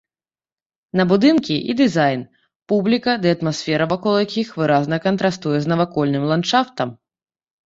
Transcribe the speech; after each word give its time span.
На 1.01 1.03
будынкі 1.11 1.57
і 1.73 1.75
дызайн, 1.81 2.23
публіка 2.73 3.11
ды 3.27 3.35
атмасфера 3.35 3.87
вакол 3.93 4.15
якіх 4.25 4.47
выразна 4.63 5.01
кантрастуе 5.05 5.57
з 5.61 5.65
навакольным 5.75 6.23
ландшафтам. 6.35 6.89